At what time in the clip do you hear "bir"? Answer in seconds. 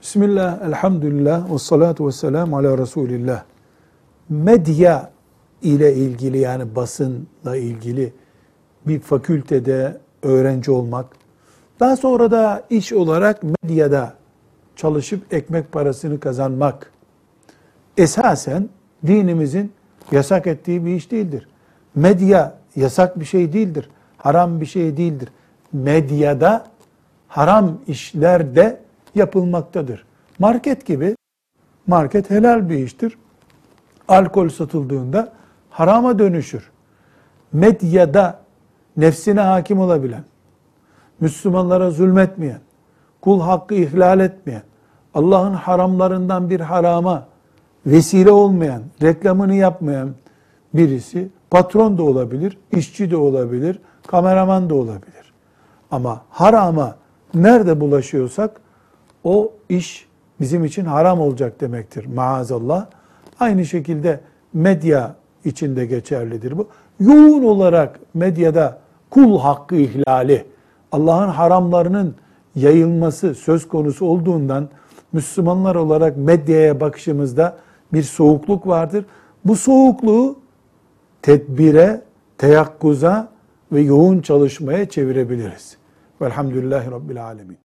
8.86-9.00, 20.84-20.94, 23.20-23.24, 24.60-24.66, 32.68-32.78, 46.50-46.60, 77.92-78.02